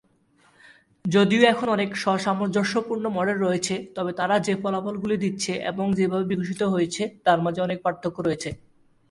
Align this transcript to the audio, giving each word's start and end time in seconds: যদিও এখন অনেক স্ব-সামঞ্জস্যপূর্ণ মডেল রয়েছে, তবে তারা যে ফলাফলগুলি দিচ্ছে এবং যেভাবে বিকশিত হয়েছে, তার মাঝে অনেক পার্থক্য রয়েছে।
যদিও 1.05 1.41
এখন 1.43 1.67
অনেক 1.69 1.89
স্ব-সামঞ্জস্যপূর্ণ 1.95 3.05
মডেল 3.09 3.37
রয়েছে, 3.37 3.75
তবে 3.95 4.11
তারা 4.13 4.35
যে 4.39 4.53
ফলাফলগুলি 4.55 5.17
দিচ্ছে 5.17 5.53
এবং 5.71 5.85
যেভাবে 5.93 6.25
বিকশিত 6.25 6.61
হয়েছে, 6.63 7.03
তার 7.25 7.39
মাঝে 7.41 7.59
অনেক 7.61 7.79
পার্থক্য 7.81 8.17
রয়েছে। 8.21 8.49